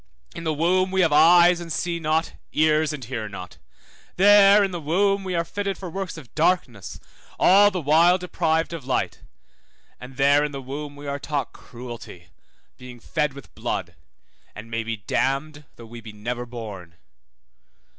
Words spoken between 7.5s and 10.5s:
the while deprived of light; and there